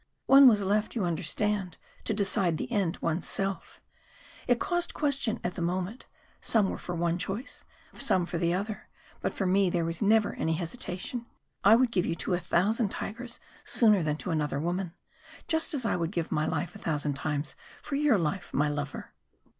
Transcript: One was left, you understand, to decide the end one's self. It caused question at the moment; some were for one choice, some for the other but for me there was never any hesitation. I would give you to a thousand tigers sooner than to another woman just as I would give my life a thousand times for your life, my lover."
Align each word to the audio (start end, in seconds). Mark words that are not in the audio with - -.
One 0.25 0.47
was 0.47 0.63
left, 0.63 0.95
you 0.95 1.05
understand, 1.05 1.77
to 2.05 2.13
decide 2.15 2.57
the 2.57 2.71
end 2.71 2.97
one's 3.01 3.29
self. 3.29 3.79
It 4.47 4.59
caused 4.59 4.95
question 4.95 5.39
at 5.43 5.53
the 5.53 5.61
moment; 5.61 6.07
some 6.41 6.71
were 6.71 6.79
for 6.79 6.95
one 6.95 7.19
choice, 7.19 7.63
some 7.93 8.25
for 8.25 8.39
the 8.39 8.51
other 8.51 8.89
but 9.21 9.35
for 9.35 9.45
me 9.45 9.69
there 9.69 9.85
was 9.85 10.01
never 10.01 10.33
any 10.33 10.53
hesitation. 10.53 11.27
I 11.63 11.75
would 11.75 11.91
give 11.91 12.07
you 12.07 12.15
to 12.15 12.33
a 12.33 12.39
thousand 12.39 12.89
tigers 12.89 13.39
sooner 13.63 14.01
than 14.01 14.17
to 14.17 14.31
another 14.31 14.59
woman 14.59 14.95
just 15.47 15.71
as 15.75 15.85
I 15.85 15.95
would 15.95 16.09
give 16.11 16.31
my 16.31 16.47
life 16.47 16.73
a 16.73 16.79
thousand 16.79 17.13
times 17.13 17.55
for 17.83 17.93
your 17.93 18.17
life, 18.17 18.51
my 18.55 18.69
lover." 18.69 19.13